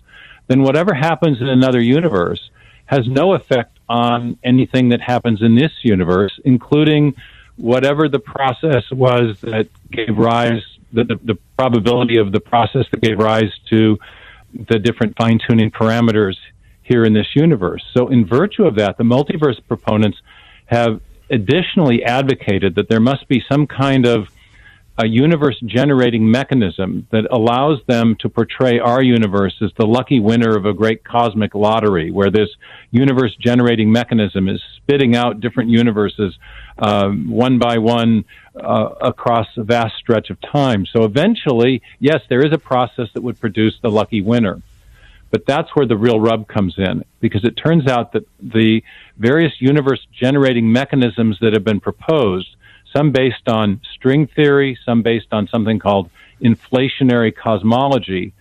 then 0.46 0.62
whatever 0.62 0.94
happens 0.94 1.40
in 1.40 1.48
another 1.48 1.80
universe 1.80 2.50
has 2.86 3.06
no 3.06 3.34
effect 3.34 3.78
on 3.88 4.38
anything 4.44 4.90
that 4.90 5.00
happens 5.00 5.42
in 5.42 5.56
this 5.56 5.72
universe, 5.82 6.32
including 6.44 7.14
whatever 7.56 8.08
the 8.08 8.18
process 8.18 8.84
was 8.92 9.40
that 9.40 9.68
gave 9.90 10.16
rise, 10.16 10.62
the, 10.92 11.04
the, 11.04 11.20
the 11.24 11.38
probability 11.56 12.16
of 12.16 12.32
the 12.32 12.40
process 12.40 12.86
that 12.92 13.00
gave 13.00 13.18
rise 13.18 13.50
to 13.68 13.98
the 14.68 14.78
different 14.78 15.16
fine 15.16 15.38
tuning 15.46 15.70
parameters 15.70 16.36
here 16.90 17.04
in 17.04 17.12
this 17.12 17.28
universe. 17.36 17.84
So, 17.94 18.08
in 18.08 18.26
virtue 18.26 18.64
of 18.64 18.74
that, 18.74 18.98
the 18.98 19.04
multiverse 19.04 19.60
proponents 19.68 20.18
have 20.66 21.00
additionally 21.30 22.02
advocated 22.04 22.74
that 22.74 22.88
there 22.88 23.00
must 23.00 23.28
be 23.28 23.40
some 23.48 23.68
kind 23.68 24.06
of 24.06 24.28
a 24.98 25.06
universe 25.06 25.58
generating 25.64 26.30
mechanism 26.30 27.06
that 27.10 27.24
allows 27.30 27.78
them 27.86 28.16
to 28.16 28.28
portray 28.28 28.78
our 28.80 29.02
universe 29.02 29.54
as 29.62 29.70
the 29.78 29.86
lucky 29.86 30.20
winner 30.20 30.56
of 30.56 30.66
a 30.66 30.74
great 30.74 31.04
cosmic 31.04 31.54
lottery, 31.54 32.10
where 32.10 32.30
this 32.30 32.50
universe 32.90 33.34
generating 33.36 33.90
mechanism 33.90 34.48
is 34.48 34.60
spitting 34.76 35.14
out 35.14 35.40
different 35.40 35.70
universes 35.70 36.36
um, 36.78 37.30
one 37.30 37.58
by 37.58 37.78
one 37.78 38.24
uh, 38.56 38.90
across 39.00 39.46
a 39.56 39.62
vast 39.62 39.94
stretch 39.96 40.28
of 40.28 40.38
time. 40.40 40.84
So 40.84 41.04
eventually, 41.04 41.82
yes, 42.00 42.20
there 42.28 42.44
is 42.44 42.52
a 42.52 42.58
process 42.58 43.08
that 43.14 43.22
would 43.22 43.38
produce 43.40 43.78
the 43.80 43.90
lucky 43.90 44.20
winner. 44.20 44.60
But 45.30 45.46
that's 45.46 45.70
where 45.74 45.86
the 45.86 45.96
real 45.96 46.18
rub 46.18 46.48
comes 46.48 46.74
in 46.76 47.04
because 47.20 47.44
it 47.44 47.52
turns 47.52 47.86
out 47.86 48.12
that 48.12 48.26
the 48.40 48.82
various 49.16 49.52
universe 49.60 50.04
generating 50.12 50.72
mechanisms 50.72 51.38
that 51.40 51.52
have 51.52 51.64
been 51.64 51.80
proposed, 51.80 52.48
some 52.92 53.12
based 53.12 53.48
on 53.48 53.80
string 53.94 54.26
theory, 54.26 54.78
some 54.84 55.02
based 55.02 55.28
on 55.32 55.46
something 55.46 55.78
called 55.78 56.10
inflationary 56.42 57.34
cosmology, 57.34 58.32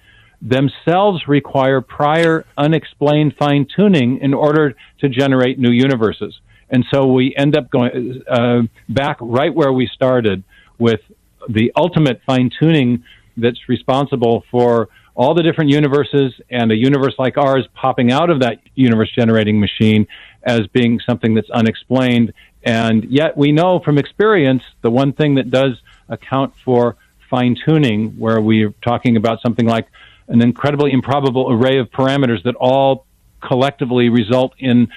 themselves 0.41 1.27
require 1.27 1.81
prior 1.81 2.45
unexplained 2.57 3.35
fine 3.37 3.67
tuning 3.75 4.19
in 4.19 4.33
order 4.33 4.75
to 4.99 5.09
generate 5.09 5.59
new 5.59 5.71
universes. 5.71 6.39
And 6.69 6.85
so 6.91 7.07
we 7.07 7.35
end 7.35 7.57
up 7.57 7.69
going 7.69 8.23
uh, 8.27 8.61
back 8.87 9.17
right 9.19 9.53
where 9.53 9.73
we 9.73 9.87
started 9.87 10.43
with 10.77 11.01
the 11.47 11.71
ultimate 11.75 12.21
fine 12.25 12.51
tuning 12.57 13.03
that's 13.37 13.67
responsible 13.67 14.43
for 14.51 14.89
all 15.19 15.33
the 15.33 15.43
different 15.43 15.69
universes 15.69 16.33
and 16.49 16.71
a 16.71 16.75
universe 16.77 17.13
like 17.19 17.37
ours 17.37 17.67
popping 17.73 18.09
out 18.09 18.29
of 18.29 18.39
that 18.39 18.61
universe 18.75 19.11
generating 19.13 19.59
machine 19.59 20.07
as 20.43 20.65
being 20.67 20.97
something 21.01 21.33
that's 21.33 21.49
unexplained. 21.49 22.31
And 22.63 23.03
yet 23.03 23.35
we 23.35 23.51
know 23.51 23.81
from 23.81 23.97
experience 23.97 24.63
the 24.81 24.89
one 24.89 25.11
thing 25.11 25.35
that 25.35 25.51
does 25.51 25.73
account 26.07 26.53
for 26.63 26.95
fine 27.29 27.57
tuning, 27.65 28.11
where 28.11 28.39
we're 28.39 28.73
talking 28.81 29.17
about 29.17 29.41
something 29.41 29.65
like 29.65 29.87
an 30.29 30.41
incredibly 30.41 30.93
improbable 30.93 31.51
array 31.51 31.79
of 31.79 31.91
parameters 31.91 32.41
that 32.43 32.55
all 32.55 33.05
collectively 33.41 34.07
result 34.07 34.53
in 34.57 34.87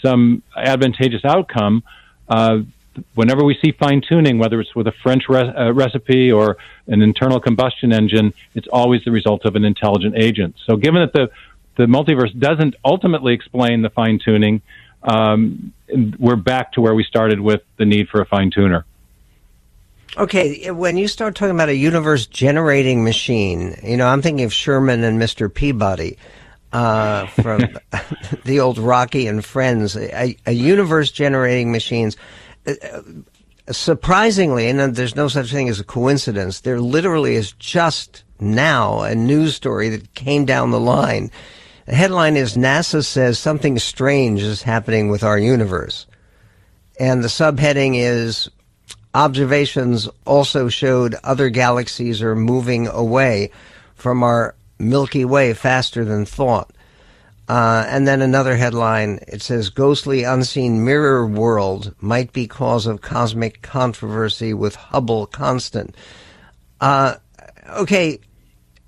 some 0.00 0.44
advantageous 0.56 1.24
outcome. 1.24 1.82
Uh, 2.28 2.60
whenever 3.14 3.44
we 3.44 3.56
see 3.62 3.72
fine 3.72 4.02
tuning, 4.06 4.38
whether 4.38 4.60
it's 4.60 4.74
with 4.74 4.86
a 4.86 4.92
French 5.02 5.24
re- 5.28 5.40
uh, 5.40 5.72
recipe 5.72 6.30
or 6.30 6.56
an 6.86 7.02
internal 7.02 7.40
combustion 7.40 7.92
engine, 7.92 8.34
it's 8.54 8.68
always 8.72 9.02
the 9.04 9.10
result 9.10 9.44
of 9.44 9.56
an 9.56 9.64
intelligent 9.64 10.16
agent. 10.16 10.56
So, 10.66 10.76
given 10.76 11.00
that 11.00 11.12
the 11.12 11.30
the 11.76 11.84
multiverse 11.84 12.38
doesn't 12.38 12.74
ultimately 12.84 13.32
explain 13.32 13.80
the 13.80 13.88
fine 13.88 14.18
tuning, 14.22 14.60
um, 15.02 15.72
we're 16.18 16.36
back 16.36 16.72
to 16.72 16.80
where 16.80 16.94
we 16.94 17.02
started 17.04 17.40
with 17.40 17.62
the 17.78 17.84
need 17.84 18.08
for 18.08 18.20
a 18.20 18.26
fine 18.26 18.50
tuner. 18.50 18.84
Okay, 20.16 20.70
when 20.70 20.98
you 20.98 21.08
start 21.08 21.34
talking 21.34 21.54
about 21.54 21.70
a 21.70 21.74
universe 21.74 22.26
generating 22.26 23.02
machine, 23.02 23.74
you 23.82 23.96
know, 23.96 24.06
I'm 24.06 24.20
thinking 24.20 24.44
of 24.44 24.52
Sherman 24.52 25.04
and 25.04 25.18
Mr. 25.18 25.52
Peabody 25.52 26.18
uh, 26.72 27.26
from 27.26 27.62
the 28.44 28.60
old 28.60 28.78
Rocky 28.78 29.26
and 29.26 29.42
Friends. 29.42 29.96
A, 29.96 30.36
a 30.44 30.52
universe 30.52 31.10
generating 31.10 31.72
machines 31.72 32.16
Uh, 32.66 33.02
surprisingly, 33.70 34.68
and 34.68 34.94
there's 34.94 35.16
no 35.16 35.28
such 35.28 35.50
thing 35.50 35.68
as 35.68 35.80
a 35.80 35.84
coincidence, 35.84 36.60
there 36.60 36.80
literally 36.80 37.34
is 37.34 37.52
just 37.52 38.24
now 38.40 39.00
a 39.02 39.14
news 39.14 39.54
story 39.54 39.88
that 39.88 40.14
came 40.14 40.44
down 40.44 40.70
the 40.70 40.80
line. 40.80 41.30
The 41.86 41.94
headline 41.94 42.36
is 42.36 42.56
NASA 42.56 43.04
says 43.04 43.38
something 43.38 43.78
strange 43.78 44.42
is 44.42 44.62
happening 44.62 45.08
with 45.08 45.22
our 45.22 45.38
universe. 45.38 46.06
And 46.98 47.22
the 47.22 47.28
subheading 47.28 47.96
is 47.96 48.48
observations 49.14 50.08
also 50.26 50.68
showed 50.68 51.14
other 51.24 51.50
galaxies 51.50 52.22
are 52.22 52.36
moving 52.36 52.86
away 52.86 53.50
from 53.94 54.22
our 54.22 54.54
Milky 54.78 55.24
Way 55.24 55.54
faster 55.54 56.04
than 56.04 56.24
thought. 56.24 56.72
Uh, 57.52 57.84
and 57.86 58.08
then 58.08 58.22
another 58.22 58.56
headline 58.56 59.18
it 59.28 59.42
says 59.42 59.68
ghostly 59.68 60.22
unseen 60.22 60.86
mirror 60.86 61.26
world 61.26 61.94
might 62.00 62.32
be 62.32 62.46
cause 62.46 62.86
of 62.86 63.02
cosmic 63.02 63.60
controversy 63.60 64.54
with 64.54 64.74
Hubble 64.74 65.26
constant. 65.26 65.94
Uh, 66.80 67.16
okay, 67.72 68.18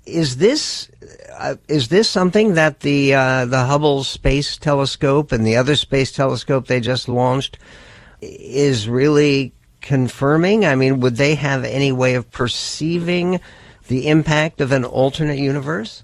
is 0.07 0.37
this 0.37 0.89
uh, 1.37 1.57
is 1.67 1.89
this 1.89 2.09
something 2.09 2.55
that 2.55 2.79
the 2.79 3.13
uh, 3.13 3.45
the 3.45 3.65
Hubble 3.65 4.03
Space 4.03 4.57
Telescope 4.57 5.31
and 5.31 5.45
the 5.45 5.57
other 5.57 5.75
space 5.75 6.11
telescope 6.11 6.65
they 6.65 6.79
just 6.79 7.07
launched 7.07 7.59
is 8.19 8.89
really 8.89 9.53
confirming? 9.79 10.65
I 10.65 10.73
mean, 10.73 11.01
would 11.01 11.17
they 11.17 11.35
have 11.35 11.65
any 11.65 11.91
way 11.91 12.15
of 12.15 12.31
perceiving 12.31 13.41
the 13.89 14.07
impact 14.07 14.59
of 14.59 14.71
an 14.71 14.85
alternate 14.85 15.37
universe? 15.37 16.03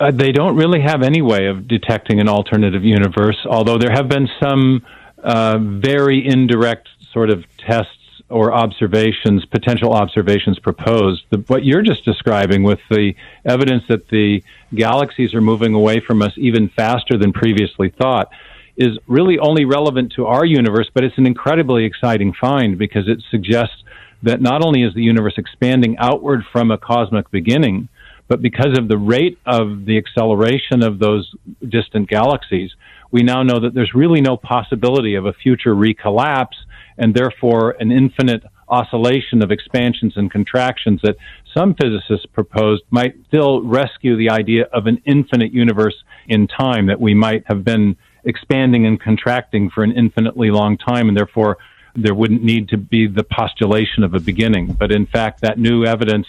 Uh, 0.00 0.10
they 0.10 0.32
don't 0.32 0.56
really 0.56 0.80
have 0.80 1.02
any 1.02 1.22
way 1.22 1.46
of 1.46 1.68
detecting 1.68 2.20
an 2.20 2.28
alternative 2.28 2.84
universe, 2.84 3.38
although 3.48 3.78
there 3.78 3.92
have 3.92 4.08
been 4.08 4.28
some 4.40 4.84
uh, 5.22 5.58
very 5.58 6.26
indirect 6.26 6.88
sort 7.12 7.30
of 7.30 7.44
tests 7.58 8.22
or 8.28 8.52
observations, 8.52 9.44
potential 9.44 9.92
observations 9.92 10.58
proposed. 10.58 11.22
The, 11.30 11.38
what 11.46 11.64
you're 11.64 11.82
just 11.82 12.04
describing 12.04 12.64
with 12.64 12.80
the 12.90 13.14
evidence 13.44 13.84
that 13.88 14.08
the 14.08 14.42
galaxies 14.74 15.34
are 15.34 15.40
moving 15.40 15.74
away 15.74 16.00
from 16.00 16.22
us 16.22 16.32
even 16.36 16.68
faster 16.70 17.16
than 17.16 17.32
previously 17.32 17.90
thought 17.90 18.28
is 18.76 18.98
really 19.06 19.38
only 19.38 19.64
relevant 19.64 20.12
to 20.16 20.26
our 20.26 20.44
universe, 20.44 20.90
but 20.92 21.04
it's 21.04 21.16
an 21.18 21.26
incredibly 21.26 21.84
exciting 21.84 22.32
find 22.32 22.76
because 22.76 23.08
it 23.08 23.22
suggests 23.30 23.84
that 24.24 24.40
not 24.40 24.64
only 24.64 24.82
is 24.82 24.94
the 24.94 25.02
universe 25.02 25.34
expanding 25.36 25.96
outward 25.98 26.42
from 26.50 26.70
a 26.70 26.78
cosmic 26.78 27.30
beginning, 27.30 27.88
but 28.28 28.40
because 28.40 28.78
of 28.78 28.88
the 28.88 28.98
rate 28.98 29.38
of 29.46 29.84
the 29.84 29.98
acceleration 29.98 30.82
of 30.82 30.98
those 30.98 31.30
distant 31.68 32.08
galaxies, 32.08 32.70
we 33.10 33.22
now 33.22 33.42
know 33.42 33.60
that 33.60 33.74
there's 33.74 33.94
really 33.94 34.20
no 34.20 34.36
possibility 34.36 35.14
of 35.14 35.26
a 35.26 35.32
future 35.32 35.74
recollapse 35.74 36.56
and 36.98 37.14
therefore 37.14 37.76
an 37.80 37.92
infinite 37.92 38.42
oscillation 38.68 39.42
of 39.42 39.50
expansions 39.50 40.14
and 40.16 40.30
contractions 40.30 41.00
that 41.02 41.16
some 41.56 41.74
physicists 41.74 42.26
proposed 42.32 42.82
might 42.90 43.14
still 43.28 43.62
rescue 43.62 44.16
the 44.16 44.30
idea 44.30 44.64
of 44.72 44.86
an 44.86 45.00
infinite 45.04 45.52
universe 45.52 45.94
in 46.26 46.46
time, 46.48 46.86
that 46.86 47.00
we 47.00 47.14
might 47.14 47.44
have 47.46 47.64
been 47.64 47.96
expanding 48.24 48.86
and 48.86 49.00
contracting 49.00 49.70
for 49.70 49.84
an 49.84 49.92
infinitely 49.92 50.50
long 50.50 50.76
time, 50.78 51.08
and 51.08 51.16
therefore 51.16 51.58
there 51.94 52.14
wouldn't 52.14 52.42
need 52.42 52.68
to 52.68 52.76
be 52.76 53.06
the 53.06 53.22
postulation 53.22 54.02
of 54.02 54.14
a 54.14 54.20
beginning. 54.20 54.72
But 54.72 54.90
in 54.90 55.06
fact, 55.06 55.42
that 55.42 55.58
new 55.58 55.84
evidence 55.84 56.26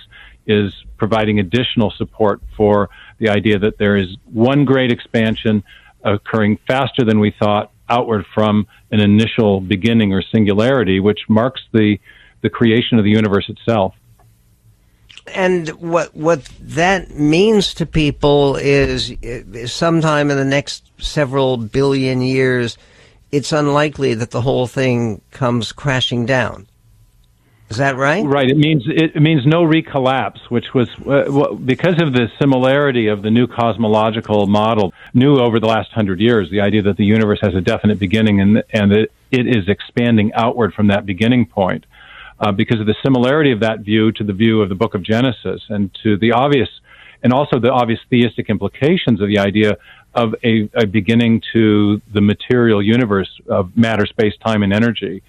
is 0.47 0.73
providing 0.97 1.39
additional 1.39 1.91
support 1.91 2.41
for 2.55 2.89
the 3.17 3.29
idea 3.29 3.59
that 3.59 3.77
there 3.77 3.97
is 3.97 4.15
one 4.25 4.65
great 4.65 4.91
expansion 4.91 5.63
occurring 6.03 6.57
faster 6.67 7.03
than 7.03 7.19
we 7.19 7.31
thought 7.31 7.71
outward 7.89 8.25
from 8.33 8.67
an 8.91 8.99
initial 8.99 9.59
beginning 9.59 10.13
or 10.13 10.21
singularity, 10.21 10.99
which 10.99 11.21
marks 11.27 11.61
the, 11.71 11.99
the 12.41 12.49
creation 12.49 12.97
of 12.97 13.03
the 13.03 13.11
universe 13.11 13.49
itself. 13.49 13.93
And 15.27 15.69
what 15.69 16.15
what 16.15 16.43
that 16.59 17.09
means 17.09 17.73
to 17.75 17.87
people 17.87 18.57
is, 18.57 19.09
is 19.21 19.73
sometime 19.73 20.29
in 20.29 20.37
the 20.37 20.45
next 20.45 20.91
several 20.99 21.57
billion 21.57 22.21
years, 22.21 22.77
it's 23.31 23.51
unlikely 23.51 24.13
that 24.13 24.29
the 24.29 24.41
whole 24.41 24.67
thing 24.67 25.21
comes 25.31 25.71
crashing 25.71 26.27
down. 26.27 26.67
Is 27.69 27.77
that 27.77 27.97
right? 27.97 28.23
Right. 28.23 28.47
It 28.47 28.57
means 28.57 28.83
it 28.87 29.15
means 29.19 29.45
no 29.45 29.63
recollapse, 29.63 30.39
which 30.49 30.73
was 30.75 30.87
uh, 31.07 31.55
because 31.55 31.99
of 31.99 32.13
the 32.13 32.29
similarity 32.39 33.07
of 33.07 33.23
the 33.23 33.31
new 33.31 33.47
cosmological 33.47 34.45
model, 34.45 34.93
new 35.15 35.37
over 35.37 35.59
the 35.59 35.65
last 35.65 35.91
hundred 35.91 36.19
years. 36.19 36.51
The 36.51 36.61
idea 36.61 36.83
that 36.83 36.97
the 36.97 37.05
universe 37.05 37.39
has 37.41 37.55
a 37.55 37.61
definite 37.61 37.97
beginning 37.97 38.39
and 38.39 38.63
and 38.71 38.91
it, 38.91 39.11
it 39.31 39.47
is 39.47 39.67
expanding 39.67 40.31
outward 40.33 40.75
from 40.75 40.87
that 40.87 41.07
beginning 41.07 41.47
point, 41.47 41.87
uh, 42.39 42.51
because 42.51 42.79
of 42.79 42.85
the 42.85 42.95
similarity 43.03 43.51
of 43.51 43.61
that 43.61 43.79
view 43.79 44.11
to 44.11 44.23
the 44.23 44.33
view 44.33 44.61
of 44.61 44.69
the 44.69 44.75
Book 44.75 44.93
of 44.93 45.01
Genesis 45.01 45.63
and 45.69 45.89
to 46.03 46.17
the 46.17 46.33
obvious, 46.33 46.69
and 47.23 47.33
also 47.33 47.59
the 47.59 47.71
obvious 47.71 47.99
theistic 48.11 48.47
implications 48.47 49.21
of 49.21 49.27
the 49.27 49.39
idea 49.39 49.75
of 50.13 50.35
a, 50.43 50.69
a 50.75 50.85
beginning 50.85 51.41
to 51.51 51.99
the 52.13 52.21
material 52.21 52.81
universe 52.81 53.41
of 53.47 53.75
matter, 53.75 54.05
space, 54.05 54.33
time, 54.45 54.61
and 54.61 54.71
energy 54.71 55.23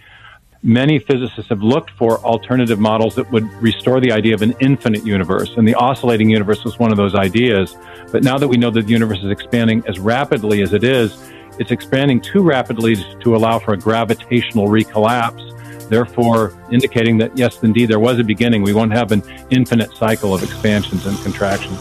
many 0.66 0.99
physicists 0.99 1.49
have 1.49 1.62
looked 1.62 1.92
for 1.92 2.18
alternative 2.25 2.80
models 2.80 3.14
that 3.14 3.30
would 3.30 3.44
restore 3.62 4.00
the 4.00 4.11
idea 4.11 4.35
of 4.35 4.42
an 4.42 4.52
infinite 4.58 5.06
universe. 5.06 5.54
And 5.56 5.66
the 5.66 5.75
oscillating 5.75 6.28
universe 6.28 6.64
was 6.64 6.76
one 6.76 6.90
of 6.90 6.96
those 6.96 7.14
ideas. 7.14 7.76
But 8.11 8.25
now 8.25 8.37
that 8.37 8.49
we 8.49 8.56
know 8.56 8.70
that 8.70 8.85
the 8.85 8.92
universe 8.92 9.20
is 9.23 9.30
expanding 9.30 9.85
as 9.87 10.00
rapidly 10.00 10.62
as 10.62 10.73
it 10.73 10.82
is, 10.82 11.32
it's 11.61 11.70
expanding 11.70 12.20
too 12.20 12.42
rapidly 12.42 12.96
to 12.96 13.37
allow 13.37 13.61
for 13.61 13.75
a 13.75 13.78
gravitational 13.78 14.66
recollapse, 14.66 15.88
therefore 15.88 16.52
indicating 16.73 17.16
that, 17.18 17.38
yes, 17.38 17.62
indeed, 17.62 17.88
there 17.88 18.00
was 18.00 18.18
a 18.18 18.25
beginning. 18.25 18.62
We 18.62 18.75
won't 18.75 18.93
have 18.93 19.12
an 19.12 19.23
infinite 19.50 19.97
cycle 19.97 20.34
of 20.34 20.43
expansions 20.43 21.06
and 21.06 21.17
contractions. 21.21 21.80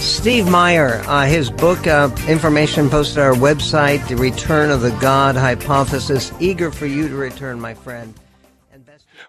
Steve 0.00 0.48
Meyer, 0.48 1.02
uh, 1.06 1.26
his 1.26 1.50
book, 1.50 1.86
uh, 1.86 2.08
information 2.26 2.88
posted 2.88 3.18
our 3.18 3.34
website, 3.34 4.06
The 4.08 4.16
Return 4.16 4.70
of 4.70 4.80
the 4.80 4.92
God 4.92 5.36
Hypothesis. 5.36 6.32
Eager 6.40 6.70
for 6.70 6.86
you 6.86 7.06
to 7.06 7.14
return, 7.14 7.60
my 7.60 7.74
friend. 7.74 8.14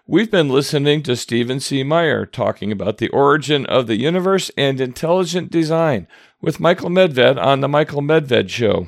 We've 0.06 0.30
been 0.30 0.48
listening 0.48 1.02
to 1.02 1.14
Stephen 1.14 1.60
C. 1.60 1.82
Meyer 1.82 2.24
talking 2.24 2.72
about 2.72 2.96
the 2.96 3.10
origin 3.10 3.66
of 3.66 3.86
the 3.86 3.98
universe 3.98 4.50
and 4.56 4.80
intelligent 4.80 5.50
design 5.50 6.08
with 6.40 6.58
Michael 6.58 6.88
Medved 6.88 7.38
on 7.38 7.60
The 7.60 7.68
Michael 7.68 8.00
Medved 8.00 8.48
Show. 8.48 8.86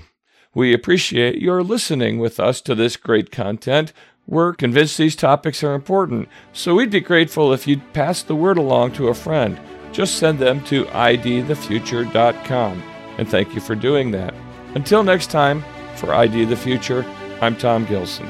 We 0.54 0.72
appreciate 0.72 1.42
your 1.42 1.62
listening 1.62 2.18
with 2.18 2.40
us 2.40 2.62
to 2.62 2.74
this 2.74 2.96
great 2.96 3.30
content. 3.30 3.92
We're 4.26 4.54
convinced 4.54 4.96
these 4.96 5.16
topics 5.16 5.62
are 5.62 5.74
important, 5.74 6.30
so 6.54 6.76
we'd 6.76 6.90
be 6.90 7.00
grateful 7.00 7.52
if 7.52 7.68
you'd 7.68 7.92
pass 7.92 8.22
the 8.22 8.34
word 8.34 8.56
along 8.56 8.92
to 8.92 9.08
a 9.08 9.14
friend 9.14 9.60
just 9.94 10.16
send 10.18 10.38
them 10.38 10.62
to 10.64 10.84
idthefuture.com. 10.86 12.82
And 13.16 13.28
thank 13.28 13.54
you 13.54 13.60
for 13.60 13.74
doing 13.74 14.10
that. 14.10 14.34
Until 14.74 15.04
next 15.04 15.30
time, 15.30 15.64
for 15.96 16.12
ID 16.12 16.44
the 16.46 16.56
Future, 16.56 17.06
I'm 17.40 17.56
Tom 17.56 17.86
Gilson. 17.86 18.26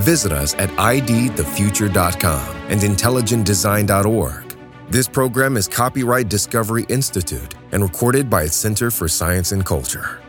Visit 0.00 0.32
us 0.32 0.54
at 0.54 0.70
idthefuture.com 0.70 2.56
and 2.68 2.80
intelligentdesign.org. 2.80 4.56
This 4.88 5.06
program 5.06 5.56
is 5.56 5.68
copyright 5.68 6.28
Discovery 6.28 6.84
Institute 6.88 7.54
and 7.70 7.82
recorded 7.82 8.28
by 8.28 8.42
its 8.42 8.56
Center 8.56 8.90
for 8.90 9.06
Science 9.06 9.52
and 9.52 9.64
Culture. 9.64 10.20